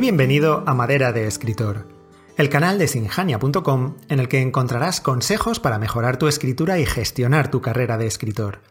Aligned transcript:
Bienvenido 0.00 0.64
a 0.66 0.72
Madera 0.72 1.12
de 1.12 1.26
Escritor, 1.26 1.86
el 2.38 2.48
canal 2.48 2.78
de 2.78 2.88
sinjania.com 2.88 3.98
en 4.08 4.18
el 4.18 4.28
que 4.28 4.40
encontrarás 4.40 5.02
consejos 5.02 5.60
para 5.60 5.78
mejorar 5.78 6.16
tu 6.16 6.26
escritura 6.26 6.78
y 6.78 6.86
gestionar 6.86 7.50
tu 7.50 7.60
carrera 7.60 7.98
de 7.98 8.06
escritor. 8.06 8.62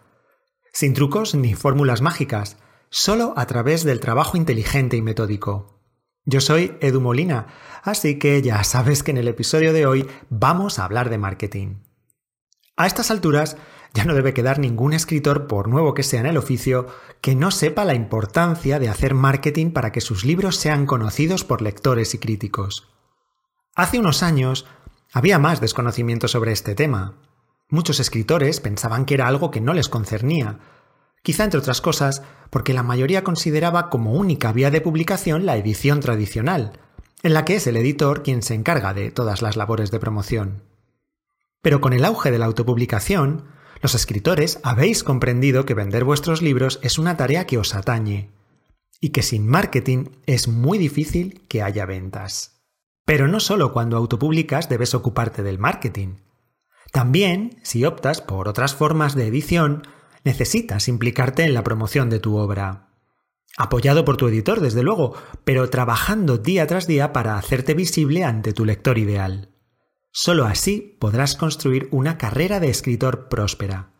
Sin 0.73 0.95
trucos 0.95 1.35
ni 1.35 1.53
fórmulas 1.53 2.01
mágicas, 2.01 2.57
solo 2.89 3.35
a 3.37 3.45
través 3.45 3.83
del 3.83 3.99
trabajo 3.99 4.37
inteligente 4.37 4.97
y 4.97 5.03
metódico. 5.03 5.79
Yo 6.25 6.41
soy 6.41 6.75
Edu 6.81 6.99
Molina, 6.99 7.45
así 7.83 8.17
que 8.17 8.41
ya 8.41 8.63
sabes 8.63 9.03
que 9.03 9.11
en 9.11 9.17
el 9.17 9.27
episodio 9.27 9.71
de 9.71 9.85
hoy 9.85 10.07
vamos 10.31 10.79
a 10.79 10.85
hablar 10.85 11.11
de 11.11 11.19
marketing. 11.19 11.75
A 12.79 12.87
estas 12.87 13.11
alturas 13.11 13.57
ya 13.93 14.05
no 14.05 14.13
debe 14.13 14.33
quedar 14.33 14.57
ningún 14.57 14.93
escritor, 14.93 15.47
por 15.47 15.67
nuevo 15.67 15.93
que 15.93 16.01
sea 16.01 16.21
en 16.21 16.27
el 16.27 16.37
oficio, 16.37 16.87
que 17.19 17.35
no 17.35 17.51
sepa 17.51 17.83
la 17.83 17.93
importancia 17.93 18.79
de 18.79 18.87
hacer 18.87 19.15
marketing 19.15 19.71
para 19.71 19.91
que 19.91 19.99
sus 19.99 20.23
libros 20.23 20.55
sean 20.55 20.85
conocidos 20.85 21.43
por 21.43 21.61
lectores 21.61 22.13
y 22.13 22.19
críticos. 22.19 22.87
Hace 23.75 23.99
unos 23.99 24.23
años 24.23 24.65
había 25.11 25.39
más 25.39 25.59
desconocimiento 25.59 26.29
sobre 26.29 26.53
este 26.53 26.73
tema. 26.73 27.15
Muchos 27.67 27.99
escritores 27.99 28.61
pensaban 28.61 29.03
que 29.03 29.15
era 29.15 29.27
algo 29.27 29.51
que 29.51 29.59
no 29.59 29.73
les 29.73 29.89
concernía, 29.89 30.59
quizá 31.21 31.43
entre 31.43 31.59
otras 31.59 31.81
cosas 31.81 32.23
porque 32.49 32.73
la 32.73 32.81
mayoría 32.81 33.25
consideraba 33.25 33.89
como 33.89 34.13
única 34.13 34.53
vía 34.53 34.71
de 34.71 34.79
publicación 34.79 35.45
la 35.45 35.57
edición 35.57 35.99
tradicional, 35.99 36.79
en 37.23 37.33
la 37.33 37.43
que 37.43 37.57
es 37.57 37.67
el 37.67 37.75
editor 37.75 38.23
quien 38.23 38.41
se 38.41 38.53
encarga 38.53 38.93
de 38.93 39.11
todas 39.11 39.41
las 39.41 39.57
labores 39.57 39.91
de 39.91 39.99
promoción. 39.99 40.69
Pero 41.61 41.81
con 41.81 41.93
el 41.93 42.05
auge 42.05 42.31
de 42.31 42.39
la 42.39 42.45
autopublicación, 42.45 43.45
los 43.81 43.95
escritores 43.95 44.59
habéis 44.63 45.03
comprendido 45.03 45.65
que 45.65 45.73
vender 45.73 46.03
vuestros 46.03 46.41
libros 46.41 46.79
es 46.83 46.99
una 46.99 47.17
tarea 47.17 47.45
que 47.45 47.57
os 47.57 47.75
atañe 47.75 48.31
y 49.01 49.09
que 49.09 49.21
sin 49.23 49.47
marketing 49.47 50.05
es 50.25 50.47
muy 50.47 50.77
difícil 50.77 51.45
que 51.47 51.61
haya 51.63 51.85
ventas. 51.85 52.61
Pero 53.05 53.27
no 53.27 53.39
solo 53.39 53.71
cuando 53.71 53.97
autopublicas 53.97 54.69
debes 54.69 54.93
ocuparte 54.93 55.41
del 55.41 55.57
marketing. 55.57 56.17
También, 56.91 57.59
si 57.63 57.85
optas 57.85 58.21
por 58.21 58.47
otras 58.47 58.75
formas 58.75 59.15
de 59.15 59.27
edición, 59.27 59.83
necesitas 60.23 60.87
implicarte 60.87 61.43
en 61.43 61.53
la 61.53 61.63
promoción 61.63 62.09
de 62.09 62.19
tu 62.19 62.35
obra. 62.35 62.89
Apoyado 63.57 64.05
por 64.05 64.17
tu 64.17 64.27
editor, 64.27 64.59
desde 64.59 64.83
luego, 64.83 65.15
pero 65.43 65.69
trabajando 65.69 66.37
día 66.37 66.67
tras 66.67 66.87
día 66.87 67.13
para 67.13 67.37
hacerte 67.37 67.73
visible 67.73 68.23
ante 68.23 68.53
tu 68.53 68.65
lector 68.65 68.97
ideal. 68.97 69.55
Solo 70.11 70.45
así 70.45 70.97
podrás 70.99 71.35
construir 71.35 71.87
una 71.91 72.17
carrera 72.17 72.59
de 72.59 72.69
escritor 72.69 73.29
próspera. 73.29 73.91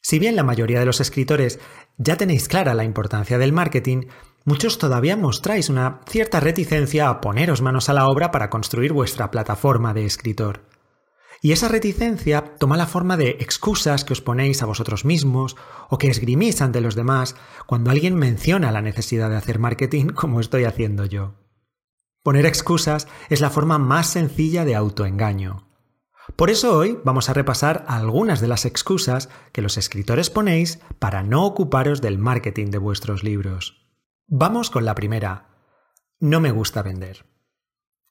Si 0.00 0.18
bien 0.18 0.36
la 0.36 0.42
mayoría 0.42 0.80
de 0.80 0.86
los 0.86 1.00
escritores 1.00 1.60
ya 1.96 2.16
tenéis 2.16 2.48
clara 2.48 2.74
la 2.74 2.84
importancia 2.84 3.38
del 3.38 3.52
marketing, 3.52 4.06
muchos 4.44 4.78
todavía 4.78 5.16
mostráis 5.16 5.68
una 5.68 6.00
cierta 6.08 6.40
reticencia 6.40 7.08
a 7.08 7.20
poneros 7.20 7.62
manos 7.62 7.88
a 7.88 7.92
la 7.92 8.08
obra 8.08 8.30
para 8.30 8.50
construir 8.50 8.92
vuestra 8.92 9.30
plataforma 9.30 9.94
de 9.94 10.04
escritor. 10.04 10.64
Y 11.40 11.50
esa 11.50 11.68
reticencia 11.68 12.54
toma 12.58 12.76
la 12.76 12.86
forma 12.86 13.16
de 13.16 13.30
excusas 13.40 14.04
que 14.04 14.12
os 14.12 14.20
ponéis 14.20 14.62
a 14.62 14.66
vosotros 14.66 15.04
mismos 15.04 15.56
o 15.90 15.98
que 15.98 16.08
esgrimís 16.08 16.62
ante 16.62 16.80
los 16.80 16.94
demás 16.94 17.34
cuando 17.66 17.90
alguien 17.90 18.14
menciona 18.14 18.70
la 18.70 18.82
necesidad 18.82 19.28
de 19.28 19.36
hacer 19.36 19.58
marketing 19.58 20.06
como 20.06 20.38
estoy 20.38 20.64
haciendo 20.64 21.04
yo. 21.04 21.41
Poner 22.22 22.46
excusas 22.46 23.08
es 23.30 23.40
la 23.40 23.50
forma 23.50 23.78
más 23.78 24.06
sencilla 24.06 24.64
de 24.64 24.76
autoengaño. 24.76 25.68
Por 26.36 26.50
eso 26.50 26.76
hoy 26.76 26.98
vamos 27.04 27.28
a 27.28 27.32
repasar 27.32 27.84
algunas 27.88 28.40
de 28.40 28.46
las 28.46 28.64
excusas 28.64 29.28
que 29.52 29.60
los 29.60 29.76
escritores 29.76 30.30
ponéis 30.30 30.78
para 31.00 31.24
no 31.24 31.44
ocuparos 31.44 32.00
del 32.00 32.18
marketing 32.18 32.66
de 32.70 32.78
vuestros 32.78 33.24
libros. 33.24 33.88
Vamos 34.28 34.70
con 34.70 34.84
la 34.84 34.94
primera. 34.94 35.48
No 36.20 36.40
me 36.40 36.52
gusta 36.52 36.82
vender. 36.82 37.26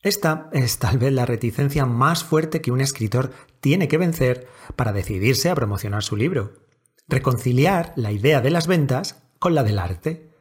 Esta 0.01 0.49
es 0.51 0.79
tal 0.79 0.97
vez 0.97 1.13
la 1.13 1.25
reticencia 1.25 1.85
más 1.85 2.23
fuerte 2.23 2.59
que 2.59 2.71
un 2.71 2.81
escritor 2.81 3.31
tiene 3.61 3.87
que 3.87 3.97
vencer 3.97 4.47
para 4.75 4.91
decidirse 4.91 5.49
a 5.49 5.55
promocionar 5.55 6.03
su 6.03 6.17
libro. 6.17 6.67
Reconciliar 7.07 7.93
la 7.95 8.11
idea 8.11 8.41
de 8.41 8.49
las 8.49 8.67
ventas 8.67 9.23
con 9.39 9.55
la 9.55 9.63
del 9.63 9.79
arte. 9.79 10.33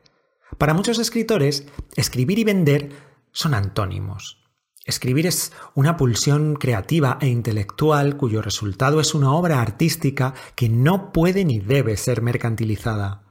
Para 0.59 0.75
muchos 0.75 0.99
escritores, 0.99 1.67
escribir 1.95 2.39
y 2.39 2.45
vender 2.45 3.10
son 3.33 3.55
antónimos. 3.55 4.41
Escribir 4.85 5.27
es 5.27 5.53
una 5.75 5.97
pulsión 5.97 6.57
creativa 6.57 7.19
e 7.21 7.29
intelectual 7.29 8.17
cuyo 8.17 8.43
resultado 8.43 9.01
es 9.01 9.15
una 9.15 9.33
obra 9.33 9.61
artística 9.61 10.35
que 10.55 10.69
no 10.69 11.13
puede 11.13 11.45
ni 11.45 11.61
debe 11.61 11.97
ser 11.97 12.23
mercantilizada. 12.23 13.23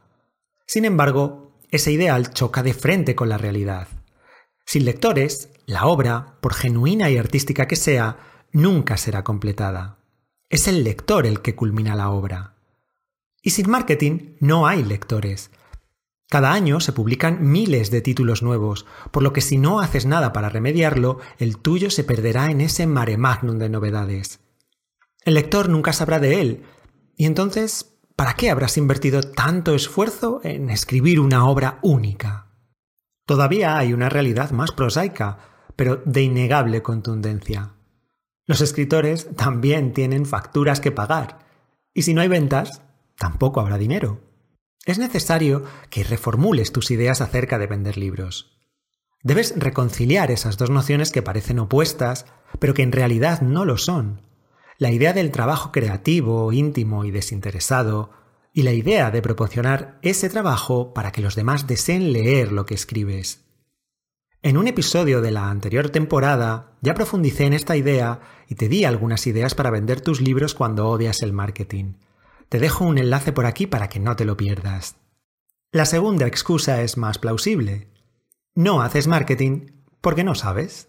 Sin 0.68 0.86
embargo, 0.86 1.58
ese 1.72 1.92
ideal 1.92 2.34
choca 2.34 2.64
de 2.64 2.74
frente 2.74 3.16
con 3.16 3.30
la 3.30 3.38
realidad. 3.38 3.88
Sin 4.66 4.86
lectores, 4.86 5.50
la 5.66 5.88
obra, 5.88 6.38
por 6.42 6.54
genuina 6.54 7.10
y 7.10 7.18
artística 7.18 7.68
que 7.68 7.76
sea, 7.76 8.46
nunca 8.52 8.98
será 8.98 9.24
completada. 9.24 9.98
Es 10.50 10.68
el 10.68 10.84
lector 10.84 11.26
el 11.26 11.42
que 11.42 11.56
culmina 11.56 11.96
la 11.96 12.10
obra. 12.10 12.56
Y 13.42 13.52
sin 13.52 13.70
marketing 13.70 14.36
no 14.40 14.68
hay 14.68 14.84
lectores, 14.84 15.52
cada 16.30 16.54
año 16.54 16.80
se 16.80 16.94
publican 16.94 17.50
miles 17.50 17.90
de 17.90 18.02
títulos 18.02 18.44
nuevos, 18.44 18.86
por 19.10 19.24
lo 19.24 19.34
que 19.34 19.42
si 19.42 19.58
no 19.58 19.80
haces 19.80 20.06
nada 20.06 20.32
para 20.32 20.50
remediarlo, 20.50 21.18
el 21.40 21.58
tuyo 21.58 21.90
se 21.90 22.04
perderá 22.04 22.52
en 22.52 22.62
ese 22.62 22.86
mare 22.86 23.18
magnum 23.18 23.58
de 23.58 23.68
novedades. 23.68 24.40
El 25.26 25.34
lector 25.34 25.70
nunca 25.70 25.92
sabrá 25.92 26.20
de 26.20 26.40
él, 26.40 26.64
y 27.16 27.26
entonces, 27.26 27.98
¿para 28.16 28.36
qué 28.36 28.52
habrás 28.52 28.78
invertido 28.78 29.24
tanto 29.24 29.74
esfuerzo 29.74 30.40
en 30.44 30.70
escribir 30.70 31.20
una 31.20 31.48
obra 31.48 31.80
única? 31.82 32.52
Todavía 33.26 33.80
hay 33.80 33.94
una 33.94 34.08
realidad 34.10 34.52
más 34.52 34.72
prosaica, 34.72 35.40
pero 35.76 36.04
de 36.06 36.22
innegable 36.22 36.84
contundencia. 36.84 37.74
Los 38.46 38.62
escritores 38.62 39.36
también 39.36 39.94
tienen 39.94 40.28
facturas 40.28 40.80
que 40.80 40.92
pagar, 40.92 41.40
y 41.92 42.04
si 42.04 42.14
no 42.14 42.22
hay 42.22 42.28
ventas, 42.28 42.84
tampoco 43.18 43.62
habrá 43.62 43.80
dinero 43.80 44.29
es 44.90 45.00
necesario 45.00 45.64
que 45.90 46.04
reformules 46.04 46.72
tus 46.72 46.92
ideas 46.92 47.22
acerca 47.22 47.58
de 47.58 47.68
vender 47.68 47.98
libros. 47.98 48.60
Debes 49.22 49.54
reconciliar 49.58 50.32
esas 50.32 50.58
dos 50.58 50.70
nociones 50.70 51.12
que 51.12 51.22
parecen 51.22 51.60
opuestas, 51.60 52.26
pero 52.60 52.74
que 52.74 52.84
en 52.84 52.92
realidad 52.92 53.42
no 53.42 53.66
lo 53.66 53.78
son. 53.78 54.22
La 54.78 54.92
idea 54.92 55.12
del 55.12 55.32
trabajo 55.32 55.72
creativo, 55.72 56.54
íntimo 56.54 57.04
y 57.04 57.12
desinteresado, 57.12 58.12
y 58.54 58.64
la 58.64 58.74
idea 58.74 59.12
de 59.12 59.22
proporcionar 59.22 60.00
ese 60.02 60.30
trabajo 60.30 60.94
para 60.94 61.12
que 61.12 61.22
los 61.22 61.36
demás 61.36 61.68
deseen 61.68 62.14
leer 62.14 62.52
lo 62.52 62.66
que 62.66 62.76
escribes. 62.76 63.46
En 64.42 64.58
un 64.58 64.68
episodio 64.68 65.22
de 65.22 65.32
la 65.32 65.50
anterior 65.50 65.90
temporada 65.90 66.78
ya 66.82 66.94
profundicé 66.94 67.46
en 67.46 67.54
esta 67.54 67.76
idea 67.76 68.22
y 68.48 68.56
te 68.56 68.70
di 68.70 68.86
algunas 68.86 69.28
ideas 69.28 69.54
para 69.54 69.70
vender 69.70 70.00
tus 70.00 70.22
libros 70.22 70.56
cuando 70.56 70.88
odias 70.88 71.22
el 71.22 71.34
marketing. 71.34 71.96
Te 72.50 72.58
dejo 72.58 72.84
un 72.84 72.98
enlace 72.98 73.32
por 73.32 73.46
aquí 73.46 73.68
para 73.68 73.90
que 73.90 74.00
no 74.00 74.16
te 74.16 74.26
lo 74.26 74.36
pierdas. 74.36 74.96
La 75.72 75.86
segunda 75.86 76.26
excusa 76.26 76.82
es 76.82 76.98
más 76.98 77.20
plausible. 77.20 77.94
No 78.56 78.82
haces 78.82 79.06
marketing 79.06 79.68
porque 80.02 80.24
no 80.24 80.34
sabes. 80.34 80.88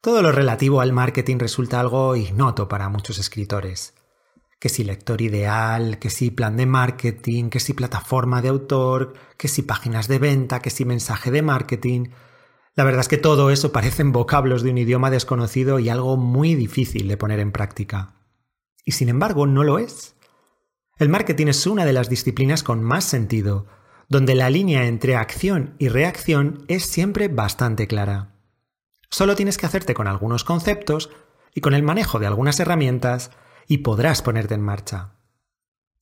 Todo 0.00 0.22
lo 0.22 0.30
relativo 0.30 0.80
al 0.80 0.92
marketing 0.92 1.38
resulta 1.38 1.80
algo 1.80 2.14
ignoto 2.14 2.68
para 2.68 2.88
muchos 2.88 3.18
escritores. 3.18 3.94
Que 4.60 4.68
si 4.68 4.84
lector 4.84 5.20
ideal, 5.22 5.98
que 5.98 6.08
si 6.08 6.30
plan 6.30 6.56
de 6.56 6.66
marketing, 6.66 7.50
que 7.50 7.58
si 7.58 7.72
plataforma 7.72 8.40
de 8.40 8.50
autor, 8.50 9.14
que 9.36 9.48
si 9.48 9.62
páginas 9.62 10.06
de 10.06 10.20
venta, 10.20 10.60
que 10.60 10.70
si 10.70 10.84
mensaje 10.84 11.32
de 11.32 11.42
marketing. 11.42 12.10
La 12.76 12.84
verdad 12.84 13.00
es 13.00 13.08
que 13.08 13.18
todo 13.18 13.50
eso 13.50 13.72
parecen 13.72 14.12
vocablos 14.12 14.62
de 14.62 14.70
un 14.70 14.78
idioma 14.78 15.10
desconocido 15.10 15.80
y 15.80 15.88
algo 15.88 16.16
muy 16.16 16.54
difícil 16.54 17.08
de 17.08 17.16
poner 17.16 17.40
en 17.40 17.50
práctica. 17.50 18.14
Y 18.84 18.92
sin 18.92 19.08
embargo 19.08 19.46
no 19.46 19.64
lo 19.64 19.80
es. 19.80 20.14
El 20.96 21.08
marketing 21.08 21.48
es 21.48 21.66
una 21.66 21.84
de 21.84 21.92
las 21.92 22.08
disciplinas 22.08 22.62
con 22.62 22.82
más 22.82 23.04
sentido, 23.04 23.66
donde 24.08 24.34
la 24.34 24.48
línea 24.48 24.86
entre 24.86 25.16
acción 25.16 25.74
y 25.78 25.88
reacción 25.88 26.64
es 26.68 26.84
siempre 26.86 27.28
bastante 27.28 27.88
clara. 27.88 28.36
Solo 29.10 29.34
tienes 29.34 29.58
que 29.58 29.66
hacerte 29.66 29.94
con 29.94 30.06
algunos 30.06 30.44
conceptos 30.44 31.10
y 31.52 31.60
con 31.60 31.74
el 31.74 31.82
manejo 31.82 32.18
de 32.18 32.26
algunas 32.26 32.60
herramientas 32.60 33.32
y 33.66 33.78
podrás 33.78 34.22
ponerte 34.22 34.54
en 34.54 34.60
marcha. 34.60 35.14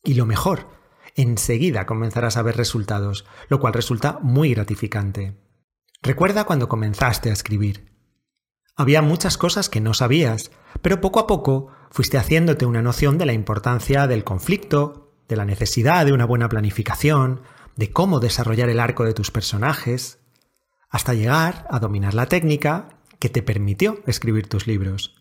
Y 0.05 0.15
lo 0.15 0.27
mejor, 0.27 0.69
enseguida 1.15 1.87
comenzarás 1.87 2.37
a 2.37 2.43
ver 2.43 2.57
resultados, 2.57 3.25
lo 3.49 3.61
cual 3.61 3.73
resulta 3.73 4.19
muy 4.23 4.53
gratificante. 4.53 5.39
Recuerda 6.03 6.45
cuando 6.45 6.69
comenzaste 6.69 7.31
a 7.31 7.33
escribir. 7.33 7.92
Había 8.77 9.03
muchas 9.03 9.37
cosas 9.37 9.69
que 9.69 9.81
no 9.81 9.95
sabías, 9.95 10.51
pero 10.81 11.01
poco 11.01 11.21
a 11.21 11.27
poco 11.27 11.69
fuiste 11.91 12.17
haciéndote 12.17 12.65
una 12.67 12.83
noción 12.83 13.19
de 13.19 13.27
la 13.27 13.35
importancia 13.35 14.07
del 14.07 14.25
conflicto, 14.25 15.13
de 15.29 15.37
la 15.37 15.45
necesidad 15.45 16.07
de 16.07 16.13
una 16.13 16.25
buena 16.25 16.49
planificación, 16.49 17.43
de 17.77 17.91
cómo 17.91 18.21
desarrollar 18.21 18.69
el 18.69 18.81
arco 18.81 19.05
de 19.05 19.15
tus 19.15 19.31
personajes, 19.31 20.21
hasta 20.89 21.15
llegar 21.15 21.67
a 21.71 21.79
dominar 21.79 22.15
la 22.15 22.27
técnica 22.27 23.01
que 23.19 23.29
te 23.29 23.43
permitió 23.43 24.01
escribir 24.07 24.49
tus 24.49 24.67
libros. 24.67 25.15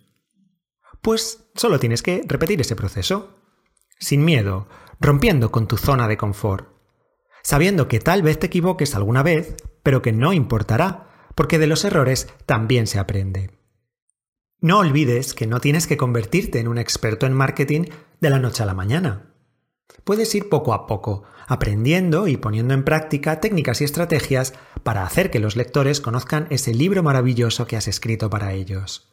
Pues 1.01 1.49
solo 1.55 1.79
tienes 1.79 2.03
que 2.03 2.23
repetir 2.25 2.59
ese 2.61 2.75
proceso, 2.75 3.37
sin 3.99 4.23
miedo, 4.23 4.67
rompiendo 4.99 5.51
con 5.51 5.67
tu 5.67 5.77
zona 5.77 6.07
de 6.07 6.17
confort, 6.17 6.69
sabiendo 7.43 7.87
que 7.87 7.99
tal 7.99 8.21
vez 8.21 8.39
te 8.39 8.47
equivoques 8.47 8.95
alguna 8.95 9.23
vez, 9.23 9.55
pero 9.83 10.01
que 10.01 10.11
no 10.11 10.33
importará, 10.33 11.10
porque 11.35 11.59
de 11.59 11.67
los 11.67 11.85
errores 11.85 12.27
también 12.45 12.87
se 12.87 12.99
aprende. 12.99 13.51
No 14.59 14.79
olvides 14.79 15.33
que 15.33 15.47
no 15.47 15.59
tienes 15.59 15.87
que 15.87 15.97
convertirte 15.97 16.59
en 16.59 16.67
un 16.67 16.77
experto 16.77 17.25
en 17.25 17.33
marketing 17.33 17.85
de 18.19 18.29
la 18.29 18.39
noche 18.39 18.61
a 18.63 18.67
la 18.67 18.75
mañana. 18.75 19.33
Puedes 20.03 20.33
ir 20.35 20.49
poco 20.49 20.73
a 20.73 20.87
poco, 20.87 21.23
aprendiendo 21.47 22.27
y 22.27 22.37
poniendo 22.37 22.73
en 22.73 22.83
práctica 22.83 23.39
técnicas 23.39 23.81
y 23.81 23.85
estrategias 23.85 24.53
para 24.83 25.03
hacer 25.03 25.31
que 25.31 25.39
los 25.39 25.55
lectores 25.55 25.99
conozcan 25.99 26.47
ese 26.49 26.73
libro 26.73 27.03
maravilloso 27.03 27.67
que 27.67 27.75
has 27.75 27.87
escrito 27.87 28.29
para 28.29 28.53
ellos. 28.53 29.11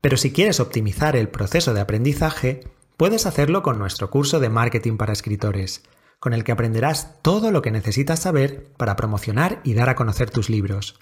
Pero 0.00 0.16
si 0.16 0.32
quieres 0.32 0.60
optimizar 0.60 1.16
el 1.16 1.28
proceso 1.28 1.72
de 1.72 1.80
aprendizaje, 1.80 2.68
puedes 2.96 3.26
hacerlo 3.26 3.62
con 3.62 3.78
nuestro 3.78 4.10
curso 4.10 4.40
de 4.40 4.50
marketing 4.50 4.96
para 4.96 5.12
escritores, 5.12 5.82
con 6.20 6.32
el 6.32 6.44
que 6.44 6.52
aprenderás 6.52 7.22
todo 7.22 7.50
lo 7.50 7.62
que 7.62 7.70
necesitas 7.70 8.20
saber 8.20 8.72
para 8.76 8.96
promocionar 8.96 9.60
y 9.64 9.74
dar 9.74 9.88
a 9.88 9.94
conocer 9.94 10.30
tus 10.30 10.50
libros. 10.50 10.98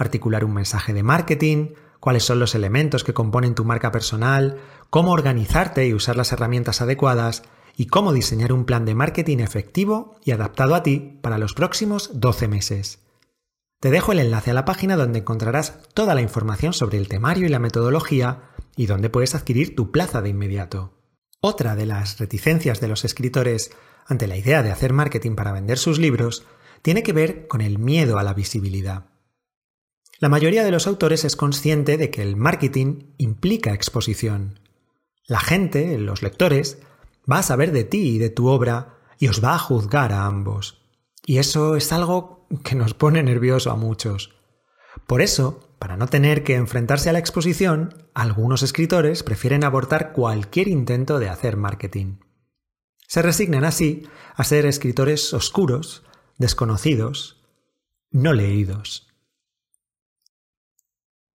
Articular 0.00 0.46
un 0.46 0.54
mensaje 0.54 0.94
de 0.94 1.02
marketing, 1.02 1.74
cuáles 2.00 2.24
son 2.24 2.40
los 2.40 2.54
elementos 2.54 3.04
que 3.04 3.12
componen 3.12 3.54
tu 3.54 3.66
marca 3.66 3.92
personal, 3.92 4.56
cómo 4.88 5.12
organizarte 5.12 5.86
y 5.86 5.92
usar 5.92 6.16
las 6.16 6.32
herramientas 6.32 6.80
adecuadas, 6.80 7.42
y 7.76 7.86
cómo 7.86 8.14
diseñar 8.14 8.54
un 8.54 8.64
plan 8.64 8.86
de 8.86 8.94
marketing 8.94 9.40
efectivo 9.40 10.16
y 10.24 10.30
adaptado 10.30 10.74
a 10.74 10.82
ti 10.82 11.18
para 11.20 11.36
los 11.36 11.52
próximos 11.52 12.10
12 12.14 12.48
meses. 12.48 13.00
Te 13.78 13.90
dejo 13.90 14.12
el 14.12 14.20
enlace 14.20 14.52
a 14.52 14.54
la 14.54 14.64
página 14.64 14.96
donde 14.96 15.18
encontrarás 15.18 15.80
toda 15.92 16.14
la 16.14 16.22
información 16.22 16.72
sobre 16.72 16.96
el 16.96 17.06
temario 17.06 17.44
y 17.44 17.50
la 17.50 17.58
metodología 17.58 18.44
y 18.76 18.86
donde 18.86 19.10
puedes 19.10 19.34
adquirir 19.34 19.76
tu 19.76 19.90
plaza 19.90 20.22
de 20.22 20.30
inmediato. 20.30 20.94
Otra 21.42 21.76
de 21.76 21.84
las 21.84 22.18
reticencias 22.18 22.80
de 22.80 22.88
los 22.88 23.04
escritores 23.04 23.70
ante 24.06 24.26
la 24.26 24.38
idea 24.38 24.62
de 24.62 24.70
hacer 24.70 24.94
marketing 24.94 25.34
para 25.34 25.52
vender 25.52 25.76
sus 25.76 25.98
libros 25.98 26.46
tiene 26.80 27.02
que 27.02 27.12
ver 27.12 27.48
con 27.48 27.60
el 27.60 27.78
miedo 27.78 28.18
a 28.18 28.22
la 28.22 28.32
visibilidad. 28.32 29.09
La 30.20 30.28
mayoría 30.28 30.64
de 30.64 30.70
los 30.70 30.86
autores 30.86 31.24
es 31.24 31.34
consciente 31.34 31.96
de 31.96 32.10
que 32.10 32.20
el 32.20 32.36
marketing 32.36 33.14
implica 33.16 33.72
exposición. 33.72 34.60
La 35.26 35.40
gente, 35.40 35.96
los 35.96 36.22
lectores, 36.22 36.76
va 37.30 37.38
a 37.38 37.42
saber 37.42 37.72
de 37.72 37.84
ti 37.84 38.16
y 38.16 38.18
de 38.18 38.28
tu 38.28 38.48
obra 38.48 38.98
y 39.18 39.28
os 39.28 39.42
va 39.42 39.54
a 39.54 39.58
juzgar 39.58 40.12
a 40.12 40.26
ambos. 40.26 40.82
Y 41.24 41.38
eso 41.38 41.74
es 41.74 41.90
algo 41.90 42.46
que 42.62 42.74
nos 42.74 42.92
pone 42.92 43.22
nervioso 43.22 43.70
a 43.70 43.76
muchos. 43.76 44.34
Por 45.06 45.22
eso, 45.22 45.74
para 45.78 45.96
no 45.96 46.06
tener 46.06 46.44
que 46.44 46.56
enfrentarse 46.56 47.08
a 47.08 47.14
la 47.14 47.18
exposición, 47.18 47.94
algunos 48.12 48.62
escritores 48.62 49.22
prefieren 49.22 49.64
abortar 49.64 50.12
cualquier 50.12 50.68
intento 50.68 51.18
de 51.18 51.30
hacer 51.30 51.56
marketing. 51.56 52.18
Se 53.08 53.22
resignan 53.22 53.64
así 53.64 54.06
a 54.36 54.44
ser 54.44 54.66
escritores 54.66 55.32
oscuros, 55.32 56.02
desconocidos, 56.36 57.42
no 58.10 58.34
leídos. 58.34 59.09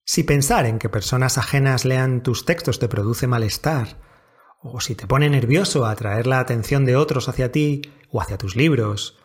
Si 0.04 0.22
pensar 0.22 0.66
en 0.66 0.78
que 0.78 0.88
personas 0.88 1.38
ajenas 1.38 1.84
lean 1.84 2.22
tus 2.22 2.44
textos 2.44 2.78
te 2.78 2.88
produce 2.88 3.26
malestar, 3.26 3.98
o 4.60 4.80
si 4.80 4.94
te 4.94 5.06
pone 5.06 5.28
nervioso 5.30 5.86
atraer 5.86 6.26
la 6.26 6.40
atención 6.40 6.84
de 6.84 6.96
otros 6.96 7.28
hacia 7.28 7.52
ti 7.52 7.82
o 8.10 8.20
hacia 8.20 8.38
tus 8.38 8.56
libros, 8.56 9.18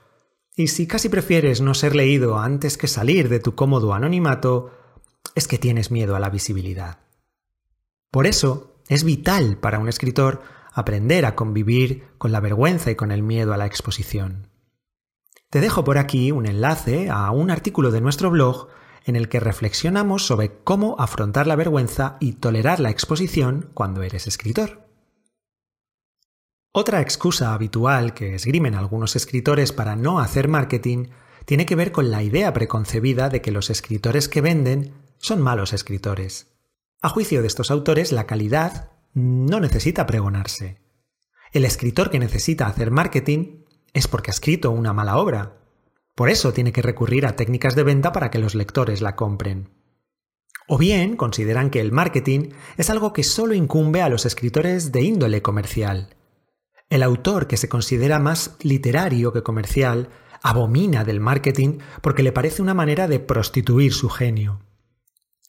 y 0.55 0.67
si 0.67 0.87
casi 0.87 1.09
prefieres 1.09 1.61
no 1.61 1.73
ser 1.73 1.95
leído 1.95 2.37
antes 2.37 2.77
que 2.77 2.87
salir 2.87 3.29
de 3.29 3.39
tu 3.39 3.55
cómodo 3.55 3.93
anonimato, 3.93 4.71
es 5.35 5.47
que 5.47 5.57
tienes 5.57 5.91
miedo 5.91 6.15
a 6.15 6.19
la 6.19 6.29
visibilidad. 6.29 6.99
Por 8.11 8.25
eso, 8.25 8.81
es 8.87 9.03
vital 9.03 9.57
para 9.57 9.79
un 9.79 9.87
escritor 9.87 10.41
aprender 10.73 11.25
a 11.25 11.35
convivir 11.35 12.07
con 12.17 12.31
la 12.31 12.39
vergüenza 12.39 12.91
y 12.91 12.95
con 12.95 13.11
el 13.11 13.21
miedo 13.21 13.53
a 13.53 13.57
la 13.57 13.65
exposición. 13.65 14.49
Te 15.49 15.61
dejo 15.61 15.83
por 15.83 15.97
aquí 15.97 16.31
un 16.31 16.45
enlace 16.45 17.09
a 17.09 17.31
un 17.31 17.51
artículo 17.51 17.91
de 17.91 18.01
nuestro 18.01 18.29
blog 18.29 18.67
en 19.09 19.15
el 19.15 19.27
que 19.27 19.39
reflexionamos 19.39 20.25
sobre 20.25 20.63
cómo 20.63 20.95
afrontar 20.99 21.47
la 21.47 21.55
vergüenza 21.55 22.17
y 22.19 22.33
tolerar 22.33 22.79
la 22.79 22.89
exposición 22.89 23.71
cuando 23.73 24.03
eres 24.03 24.27
escritor. 24.27 24.87
Otra 26.71 27.01
excusa 27.01 27.53
habitual 27.53 28.13
que 28.13 28.35
esgrimen 28.35 28.75
algunos 28.75 29.15
escritores 29.15 29.71
para 29.73 29.95
no 29.95 30.19
hacer 30.19 30.47
marketing 30.47 31.07
tiene 31.45 31.65
que 31.65 31.75
ver 31.75 31.91
con 31.91 32.11
la 32.11 32.21
idea 32.21 32.53
preconcebida 32.53 33.29
de 33.29 33.41
que 33.41 33.51
los 33.51 33.69
escritores 33.69 34.29
que 34.29 34.41
venden 34.41 34.93
son 35.17 35.41
malos 35.41 35.73
escritores. 35.73 36.47
A 37.01 37.09
juicio 37.09 37.41
de 37.41 37.47
estos 37.47 37.71
autores, 37.71 38.11
la 38.11 38.27
calidad 38.27 38.91
no 39.13 39.59
necesita 39.59 40.05
pregonarse. 40.05 40.81
El 41.51 41.65
escritor 41.65 42.11
que 42.11 42.19
necesita 42.19 42.67
hacer 42.67 42.91
marketing 42.91 43.63
es 43.93 44.07
porque 44.07 44.29
ha 44.29 44.33
escrito 44.33 44.69
una 44.69 44.93
mala 44.93 45.17
obra, 45.17 45.58
por 46.19 46.29
eso 46.29 46.51
tiene 46.51 46.73
que 46.73 46.81
recurrir 46.81 47.25
a 47.25 47.37
técnicas 47.37 47.75
de 47.75 47.83
venta 47.83 48.11
para 48.11 48.29
que 48.29 48.39
los 48.39 48.53
lectores 48.53 48.99
la 48.99 49.15
compren. 49.15 49.69
O 50.67 50.77
bien 50.77 51.15
consideran 51.15 51.69
que 51.69 51.79
el 51.79 51.93
marketing 51.93 52.49
es 52.75 52.89
algo 52.89 53.13
que 53.13 53.23
solo 53.23 53.53
incumbe 53.53 54.01
a 54.01 54.09
los 54.09 54.25
escritores 54.25 54.91
de 54.91 55.01
índole 55.01 55.41
comercial. 55.41 56.17
El 56.89 57.03
autor 57.03 57.47
que 57.47 57.55
se 57.55 57.69
considera 57.69 58.19
más 58.19 58.57
literario 58.63 59.31
que 59.31 59.43
comercial 59.43 60.09
abomina 60.43 61.05
del 61.05 61.21
marketing 61.21 61.77
porque 62.01 62.21
le 62.21 62.33
parece 62.33 62.61
una 62.61 62.73
manera 62.73 63.07
de 63.07 63.21
prostituir 63.21 63.93
su 63.93 64.09
genio. 64.09 64.59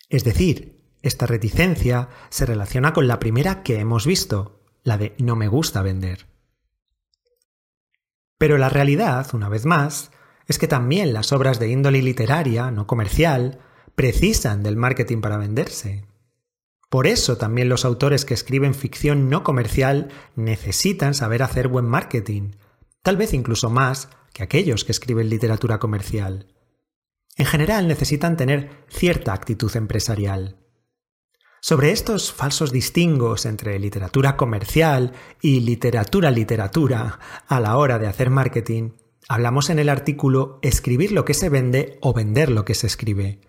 Es 0.08 0.22
decir, 0.22 0.84
esta 1.02 1.26
reticencia 1.26 2.10
se 2.28 2.46
relaciona 2.46 2.92
con 2.92 3.08
la 3.08 3.18
primera 3.18 3.64
que 3.64 3.80
hemos 3.80 4.06
visto, 4.06 4.62
la 4.84 4.98
de 4.98 5.16
no 5.18 5.34
me 5.34 5.48
gusta 5.48 5.82
vender. 5.82 6.28
Pero 8.38 8.56
la 8.56 8.68
realidad, 8.68 9.26
una 9.34 9.48
vez 9.48 9.66
más, 9.66 10.12
es 10.50 10.58
que 10.58 10.66
también 10.66 11.12
las 11.12 11.30
obras 11.30 11.60
de 11.60 11.68
índole 11.68 12.02
literaria, 12.02 12.72
no 12.72 12.88
comercial, 12.88 13.60
precisan 13.94 14.64
del 14.64 14.74
marketing 14.76 15.20
para 15.20 15.36
venderse. 15.36 16.08
Por 16.88 17.06
eso 17.06 17.36
también 17.36 17.68
los 17.68 17.84
autores 17.84 18.24
que 18.24 18.34
escriben 18.34 18.74
ficción 18.74 19.30
no 19.30 19.44
comercial 19.44 20.08
necesitan 20.34 21.14
saber 21.14 21.44
hacer 21.44 21.68
buen 21.68 21.84
marketing, 21.86 22.56
tal 23.04 23.16
vez 23.16 23.32
incluso 23.32 23.70
más 23.70 24.08
que 24.32 24.42
aquellos 24.42 24.84
que 24.84 24.90
escriben 24.90 25.30
literatura 25.30 25.78
comercial. 25.78 26.48
En 27.36 27.46
general 27.46 27.86
necesitan 27.86 28.36
tener 28.36 28.70
cierta 28.88 29.32
actitud 29.32 29.70
empresarial. 29.76 30.56
Sobre 31.60 31.92
estos 31.92 32.32
falsos 32.32 32.72
distingos 32.72 33.46
entre 33.46 33.78
literatura 33.78 34.36
comercial 34.36 35.12
y 35.40 35.60
literatura 35.60 36.32
literatura 36.32 37.20
a 37.46 37.60
la 37.60 37.76
hora 37.76 38.00
de 38.00 38.08
hacer 38.08 38.30
marketing, 38.30 38.94
Hablamos 39.32 39.70
en 39.70 39.78
el 39.78 39.88
artículo 39.90 40.58
Escribir 40.60 41.12
lo 41.12 41.24
que 41.24 41.34
se 41.34 41.48
vende 41.48 41.98
o 42.02 42.12
vender 42.12 42.50
lo 42.50 42.64
que 42.64 42.74
se 42.74 42.88
escribe. 42.88 43.40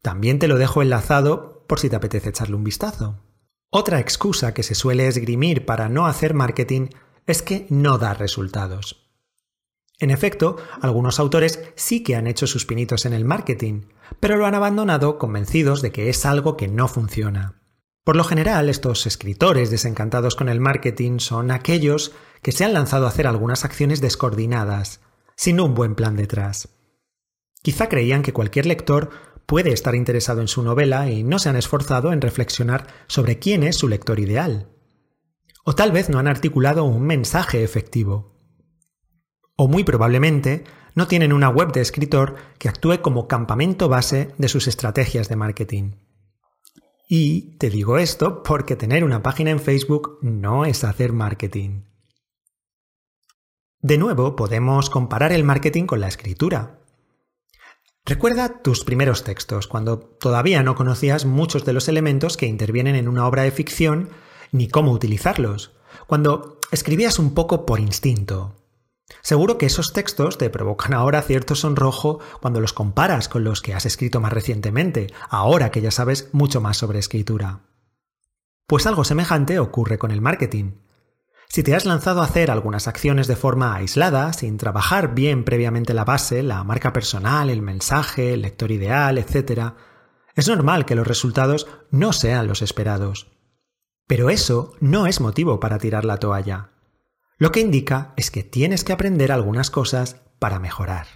También 0.00 0.38
te 0.38 0.48
lo 0.48 0.56
dejo 0.56 0.80
enlazado 0.80 1.62
por 1.66 1.78
si 1.78 1.90
te 1.90 1.96
apetece 1.96 2.30
echarle 2.30 2.56
un 2.56 2.64
vistazo. 2.64 3.20
Otra 3.68 4.00
excusa 4.00 4.54
que 4.54 4.62
se 4.62 4.74
suele 4.74 5.06
esgrimir 5.06 5.66
para 5.66 5.90
no 5.90 6.06
hacer 6.06 6.32
marketing 6.32 6.86
es 7.26 7.42
que 7.42 7.66
no 7.68 7.98
da 7.98 8.14
resultados. 8.14 9.10
En 9.98 10.10
efecto, 10.10 10.56
algunos 10.80 11.20
autores 11.20 11.62
sí 11.74 12.02
que 12.02 12.16
han 12.16 12.28
hecho 12.28 12.46
sus 12.46 12.64
pinitos 12.64 13.04
en 13.04 13.12
el 13.12 13.26
marketing, 13.26 13.88
pero 14.20 14.38
lo 14.38 14.46
han 14.46 14.54
abandonado 14.54 15.18
convencidos 15.18 15.82
de 15.82 15.92
que 15.92 16.08
es 16.08 16.24
algo 16.24 16.56
que 16.56 16.68
no 16.68 16.88
funciona. 16.88 17.60
Por 18.04 18.16
lo 18.16 18.24
general, 18.24 18.70
estos 18.70 19.06
escritores 19.06 19.70
desencantados 19.70 20.34
con 20.34 20.48
el 20.48 20.60
marketing 20.60 21.18
son 21.18 21.50
aquellos 21.50 22.12
que 22.40 22.52
se 22.52 22.64
han 22.64 22.72
lanzado 22.72 23.04
a 23.04 23.10
hacer 23.10 23.26
algunas 23.26 23.66
acciones 23.66 24.00
descoordinadas, 24.00 25.00
sin 25.36 25.60
un 25.60 25.74
buen 25.74 25.94
plan 25.94 26.16
detrás. 26.16 26.68
Quizá 27.62 27.88
creían 27.88 28.22
que 28.22 28.32
cualquier 28.32 28.66
lector 28.66 29.10
puede 29.46 29.72
estar 29.72 29.94
interesado 29.94 30.40
en 30.40 30.48
su 30.48 30.62
novela 30.62 31.10
y 31.10 31.22
no 31.22 31.38
se 31.38 31.48
han 31.48 31.56
esforzado 31.56 32.12
en 32.12 32.20
reflexionar 32.20 32.86
sobre 33.06 33.38
quién 33.38 33.62
es 33.62 33.76
su 33.76 33.88
lector 33.88 34.18
ideal. 34.18 34.68
O 35.64 35.74
tal 35.74 35.92
vez 35.92 36.08
no 36.08 36.18
han 36.18 36.28
articulado 36.28 36.84
un 36.84 37.02
mensaje 37.02 37.62
efectivo. 37.62 38.36
O 39.56 39.68
muy 39.68 39.84
probablemente 39.84 40.64
no 40.94 41.06
tienen 41.06 41.32
una 41.32 41.48
web 41.48 41.72
de 41.72 41.80
escritor 41.80 42.36
que 42.58 42.68
actúe 42.68 43.00
como 43.02 43.28
campamento 43.28 43.88
base 43.88 44.34
de 44.38 44.48
sus 44.48 44.66
estrategias 44.66 45.28
de 45.28 45.36
marketing. 45.36 45.92
Y 47.08 47.56
te 47.58 47.70
digo 47.70 47.98
esto 47.98 48.42
porque 48.42 48.74
tener 48.74 49.04
una 49.04 49.22
página 49.22 49.50
en 49.50 49.60
Facebook 49.60 50.18
no 50.22 50.64
es 50.64 50.82
hacer 50.82 51.12
marketing. 51.12 51.82
De 53.80 53.98
nuevo, 53.98 54.36
podemos 54.36 54.90
comparar 54.90 55.32
el 55.32 55.44
marketing 55.44 55.84
con 55.84 56.00
la 56.00 56.08
escritura. 56.08 56.80
Recuerda 58.04 58.62
tus 58.62 58.84
primeros 58.84 59.24
textos, 59.24 59.66
cuando 59.66 59.98
todavía 59.98 60.62
no 60.62 60.74
conocías 60.74 61.24
muchos 61.24 61.64
de 61.64 61.72
los 61.72 61.88
elementos 61.88 62.36
que 62.36 62.46
intervienen 62.46 62.94
en 62.94 63.08
una 63.08 63.26
obra 63.26 63.42
de 63.42 63.50
ficción 63.50 64.10
ni 64.52 64.68
cómo 64.68 64.92
utilizarlos, 64.92 65.72
cuando 66.06 66.58
escribías 66.70 67.18
un 67.18 67.34
poco 67.34 67.66
por 67.66 67.80
instinto. 67.80 68.54
Seguro 69.22 69.58
que 69.58 69.66
esos 69.66 69.92
textos 69.92 70.38
te 70.38 70.50
provocan 70.50 70.94
ahora 70.94 71.22
cierto 71.22 71.54
sonrojo 71.54 72.20
cuando 72.40 72.60
los 72.60 72.72
comparas 72.72 73.28
con 73.28 73.44
los 73.44 73.60
que 73.60 73.74
has 73.74 73.86
escrito 73.86 74.20
más 74.20 74.32
recientemente, 74.32 75.12
ahora 75.28 75.70
que 75.70 75.80
ya 75.80 75.90
sabes 75.90 76.28
mucho 76.32 76.60
más 76.60 76.76
sobre 76.76 76.98
escritura. 76.98 77.60
Pues 78.66 78.86
algo 78.86 79.04
semejante 79.04 79.58
ocurre 79.58 79.98
con 79.98 80.10
el 80.10 80.20
marketing. 80.20 80.72
Si 81.48 81.62
te 81.62 81.74
has 81.74 81.84
lanzado 81.86 82.20
a 82.20 82.24
hacer 82.24 82.50
algunas 82.50 82.88
acciones 82.88 83.28
de 83.28 83.36
forma 83.36 83.74
aislada, 83.74 84.32
sin 84.32 84.58
trabajar 84.58 85.14
bien 85.14 85.44
previamente 85.44 85.94
la 85.94 86.04
base, 86.04 86.42
la 86.42 86.64
marca 86.64 86.92
personal, 86.92 87.50
el 87.50 87.62
mensaje, 87.62 88.34
el 88.34 88.42
lector 88.42 88.70
ideal, 88.70 89.18
etc., 89.18 89.72
es 90.34 90.48
normal 90.48 90.84
que 90.84 90.94
los 90.94 91.06
resultados 91.06 91.66
no 91.90 92.12
sean 92.12 92.46
los 92.46 92.60
esperados. 92.60 93.32
Pero 94.06 94.28
eso 94.28 94.74
no 94.80 95.06
es 95.06 95.20
motivo 95.20 95.60
para 95.60 95.78
tirar 95.78 96.04
la 96.04 96.18
toalla. 96.18 96.70
Lo 97.38 97.52
que 97.52 97.60
indica 97.60 98.12
es 98.16 98.30
que 98.30 98.42
tienes 98.42 98.84
que 98.84 98.92
aprender 98.92 99.32
algunas 99.32 99.70
cosas 99.70 100.22
para 100.38 100.58
mejorar. 100.58 101.06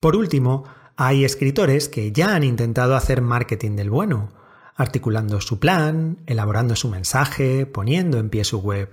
Por 0.00 0.16
último, 0.16 0.64
hay 0.96 1.24
escritores 1.24 1.88
que 1.88 2.12
ya 2.12 2.34
han 2.34 2.42
intentado 2.42 2.96
hacer 2.96 3.22
marketing 3.22 3.76
del 3.76 3.90
bueno, 3.90 4.32
articulando 4.74 5.40
su 5.40 5.58
plan, 5.58 6.18
elaborando 6.26 6.76
su 6.76 6.88
mensaje, 6.88 7.66
poniendo 7.66 8.18
en 8.18 8.30
pie 8.30 8.44
su 8.44 8.60
web. 8.60 8.90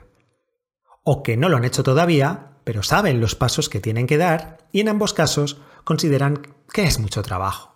O 1.03 1.23
que 1.23 1.37
no 1.37 1.49
lo 1.49 1.57
han 1.57 1.65
hecho 1.65 1.83
todavía, 1.83 2.57
pero 2.63 2.83
saben 2.83 3.21
los 3.21 3.35
pasos 3.35 3.69
que 3.69 3.79
tienen 3.79 4.07
que 4.07 4.17
dar 4.17 4.57
y 4.71 4.81
en 4.81 4.89
ambos 4.89 5.13
casos 5.13 5.61
consideran 5.83 6.41
que 6.71 6.83
es 6.83 6.99
mucho 6.99 7.21
trabajo. 7.21 7.75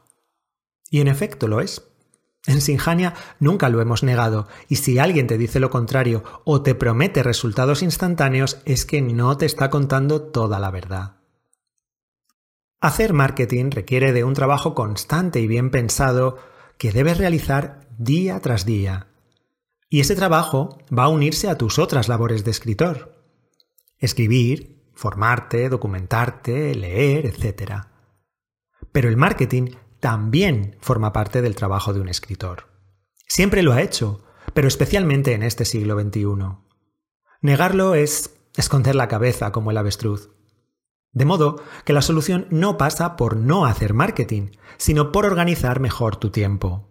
Y 0.90 1.02
en 1.02 1.08
efecto 1.08 1.48
lo 1.48 1.62
es. 1.62 1.84
En 2.46 2.62
Sinjania 2.62 3.14
nunca 3.40 3.70
lo 3.70 3.82
hemos 3.82 4.04
negado, 4.04 4.48
y 4.68 4.76
si 4.76 5.00
alguien 5.00 5.28
te 5.28 5.38
dice 5.38 5.62
lo 5.62 5.70
contrario 5.70 6.24
o 6.44 6.62
te 6.62 6.76
promete 6.76 7.24
resultados 7.24 7.82
instantáneos 7.82 8.60
es 8.66 8.86
que 8.86 9.02
no 9.02 9.38
te 9.38 9.46
está 9.46 9.70
contando 9.70 10.22
toda 10.22 10.60
la 10.60 10.70
verdad. 10.70 11.16
Hacer 12.82 13.14
marketing 13.14 13.72
requiere 13.72 14.12
de 14.12 14.26
un 14.26 14.34
trabajo 14.34 14.76
constante 14.76 15.40
y 15.40 15.48
bien 15.48 15.72
pensado 15.72 16.38
que 16.78 16.92
debes 16.92 17.18
realizar 17.18 17.88
día 17.98 18.40
tras 18.40 18.66
día. 18.66 19.08
Y 19.90 20.00
ese 20.00 20.16
trabajo 20.16 20.80
va 20.92 21.04
a 21.04 21.10
unirse 21.10 21.50
a 21.50 21.58
tus 21.58 21.80
otras 21.80 22.08
labores 22.08 22.44
de 22.44 22.52
escritor. 22.52 23.16
Escribir, 24.00 24.90
formarte, 24.94 25.70
documentarte, 25.70 26.76
leer, 26.76 27.26
etc. 27.26 27.84
Pero 28.92 29.10
el 29.10 29.18
marketing 29.18 29.76
también 30.00 30.78
forma 30.82 31.14
parte 31.14 31.42
del 31.42 31.56
trabajo 31.56 31.94
de 31.94 32.02
un 32.02 32.10
escritor. 32.10 32.68
Siempre 33.28 33.64
lo 33.64 33.72
ha 33.72 33.82
hecho, 33.82 34.24
pero 34.54 34.68
especialmente 34.68 35.34
en 35.34 35.44
este 35.44 35.66
siglo 35.66 36.00
XXI. 36.00 36.26
Negarlo 37.42 37.96
es 37.96 38.36
esconder 38.58 38.96
la 38.96 39.08
cabeza 39.08 39.52
como 39.52 39.72
el 39.72 39.78
avestruz. 39.78 40.30
De 41.14 41.26
modo 41.26 41.62
que 41.86 41.94
la 41.94 42.02
solución 42.02 42.48
no 42.50 42.78
pasa 42.78 43.16
por 43.16 43.38
no 43.38 43.66
hacer 43.66 43.94
marketing, 43.94 44.50
sino 44.78 45.12
por 45.12 45.26
organizar 45.26 45.80
mejor 45.80 46.16
tu 46.16 46.32
tiempo. 46.32 46.90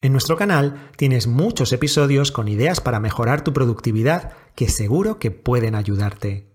En 0.00 0.12
nuestro 0.12 0.36
canal 0.36 0.90
tienes 0.96 1.26
muchos 1.26 1.72
episodios 1.74 2.32
con 2.32 2.48
ideas 2.48 2.80
para 2.80 3.00
mejorar 3.00 3.44
tu 3.44 3.52
productividad 3.52 4.32
que 4.54 4.70
seguro 4.70 5.18
que 5.18 5.30
pueden 5.30 5.74
ayudarte. 5.74 6.48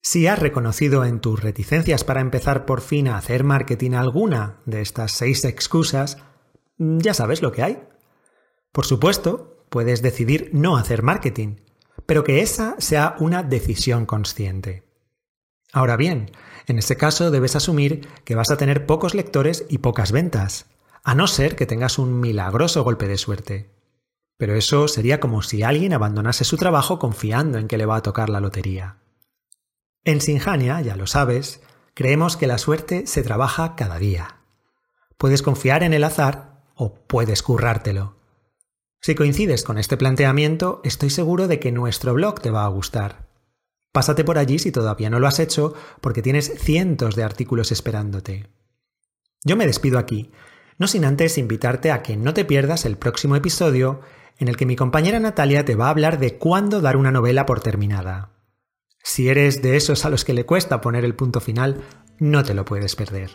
Si 0.00 0.26
has 0.26 0.38
reconocido 0.38 1.04
en 1.04 1.20
tus 1.20 1.42
reticencias 1.42 2.04
para 2.04 2.22
empezar 2.22 2.64
por 2.64 2.80
fin 2.80 3.08
a 3.08 3.18
hacer 3.18 3.44
marketing 3.44 3.92
alguna 3.92 4.60
de 4.64 4.80
estas 4.80 5.12
seis 5.12 5.44
excusas, 5.44 6.16
ya 6.78 7.12
sabes 7.12 7.42
lo 7.42 7.52
que 7.52 7.62
hay. 7.62 7.82
Por 8.72 8.86
supuesto, 8.86 9.66
puedes 9.68 10.00
decidir 10.00 10.50
no 10.54 10.78
hacer 10.78 11.02
marketing, 11.02 11.56
pero 12.06 12.24
que 12.24 12.40
esa 12.40 12.76
sea 12.78 13.16
una 13.18 13.42
decisión 13.42 14.06
consciente. 14.06 14.85
Ahora 15.76 15.98
bien, 15.98 16.30
en 16.68 16.78
ese 16.78 16.96
caso 16.96 17.30
debes 17.30 17.54
asumir 17.54 18.08
que 18.24 18.34
vas 18.34 18.50
a 18.50 18.56
tener 18.56 18.86
pocos 18.86 19.14
lectores 19.14 19.66
y 19.68 19.76
pocas 19.76 20.10
ventas, 20.10 20.64
a 21.04 21.14
no 21.14 21.26
ser 21.26 21.54
que 21.54 21.66
tengas 21.66 21.98
un 21.98 22.18
milagroso 22.18 22.82
golpe 22.82 23.06
de 23.06 23.18
suerte. 23.18 23.68
Pero 24.38 24.54
eso 24.54 24.88
sería 24.88 25.20
como 25.20 25.42
si 25.42 25.62
alguien 25.62 25.92
abandonase 25.92 26.44
su 26.44 26.56
trabajo 26.56 26.98
confiando 26.98 27.58
en 27.58 27.68
que 27.68 27.76
le 27.76 27.84
va 27.84 27.96
a 27.96 28.02
tocar 28.02 28.30
la 28.30 28.40
lotería. 28.40 28.96
En 30.02 30.22
Sinjania, 30.22 30.80
ya 30.80 30.96
lo 30.96 31.06
sabes, 31.06 31.60
creemos 31.92 32.38
que 32.38 32.46
la 32.46 32.56
suerte 32.56 33.06
se 33.06 33.22
trabaja 33.22 33.76
cada 33.76 33.98
día. 33.98 34.36
Puedes 35.18 35.42
confiar 35.42 35.82
en 35.82 35.92
el 35.92 36.04
azar 36.04 36.62
o 36.74 36.94
puedes 36.94 37.42
currártelo. 37.42 38.16
Si 39.02 39.14
coincides 39.14 39.62
con 39.62 39.76
este 39.76 39.98
planteamiento, 39.98 40.80
estoy 40.84 41.10
seguro 41.10 41.48
de 41.48 41.60
que 41.60 41.70
nuestro 41.70 42.14
blog 42.14 42.40
te 42.40 42.50
va 42.50 42.64
a 42.64 42.68
gustar. 42.68 43.25
Pásate 43.96 44.24
por 44.24 44.36
allí 44.36 44.58
si 44.58 44.72
todavía 44.72 45.08
no 45.08 45.20
lo 45.20 45.26
has 45.26 45.38
hecho, 45.38 45.72
porque 46.02 46.20
tienes 46.20 46.52
cientos 46.58 47.16
de 47.16 47.22
artículos 47.22 47.72
esperándote. 47.72 48.46
Yo 49.42 49.56
me 49.56 49.66
despido 49.66 49.98
aquí, 49.98 50.30
no 50.76 50.86
sin 50.86 51.06
antes 51.06 51.38
invitarte 51.38 51.90
a 51.90 52.02
que 52.02 52.14
no 52.18 52.34
te 52.34 52.44
pierdas 52.44 52.84
el 52.84 52.98
próximo 52.98 53.36
episodio 53.36 54.02
en 54.36 54.48
el 54.48 54.58
que 54.58 54.66
mi 54.66 54.76
compañera 54.76 55.18
Natalia 55.18 55.64
te 55.64 55.76
va 55.76 55.86
a 55.86 55.90
hablar 55.92 56.18
de 56.18 56.36
cuándo 56.36 56.82
dar 56.82 56.98
una 56.98 57.10
novela 57.10 57.46
por 57.46 57.60
terminada. 57.60 58.32
Si 59.02 59.30
eres 59.30 59.62
de 59.62 59.78
esos 59.78 60.04
a 60.04 60.10
los 60.10 60.26
que 60.26 60.34
le 60.34 60.44
cuesta 60.44 60.82
poner 60.82 61.06
el 61.06 61.14
punto 61.14 61.40
final, 61.40 61.80
no 62.18 62.44
te 62.44 62.52
lo 62.52 62.66
puedes 62.66 62.96
perder. 62.96 63.30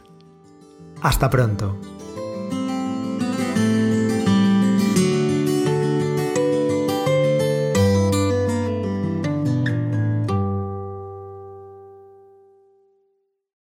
Hasta 1.02 1.32
pronto. 1.32 1.80